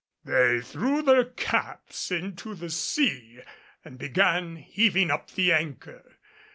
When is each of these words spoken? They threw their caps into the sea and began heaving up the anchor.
They 0.25 0.61
threw 0.61 1.03
their 1.03 1.25
caps 1.25 2.09
into 2.09 2.55
the 2.55 2.71
sea 2.71 3.41
and 3.85 3.99
began 3.99 4.55
heaving 4.55 5.11
up 5.11 5.29
the 5.29 5.53
anchor. 5.53 6.15